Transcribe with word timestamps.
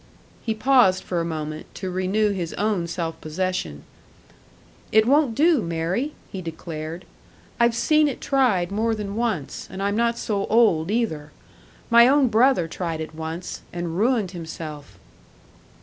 He 0.41 0.55
paused 0.55 1.03
for 1.03 1.21
a 1.21 1.23
moment, 1.23 1.75
to 1.75 1.91
renew 1.91 2.31
his 2.31 2.53
own 2.55 2.87
self 2.87 3.21
possession. 3.21 3.83
"It 4.91 5.05
won't 5.05 5.35
do, 5.35 5.61
Mary," 5.61 6.13
he 6.31 6.41
declared. 6.41 7.05
"I've 7.59 7.75
seen 7.75 8.07
it 8.07 8.19
tried 8.19 8.71
more 8.71 8.95
than 8.95 9.15
once, 9.15 9.67
and 9.69 9.79
I'm 9.79 9.95
not 9.95 10.17
so 10.17 10.47
old 10.47 10.89
either. 10.89 11.31
My 11.91 12.07
own 12.07 12.29
brother 12.29 12.67
tried 12.67 12.99
it 12.99 13.13
once, 13.13 13.61
and 13.71 13.95
ruined 13.95 14.31
himself." 14.31 14.97